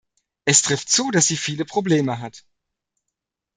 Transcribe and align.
Es 0.45 0.63
trifft 0.63 0.89
zu, 0.89 1.11
dass 1.11 1.27
sie 1.27 1.37
viele 1.37 1.63
Probleme 1.63 2.17
hat. 2.19 2.43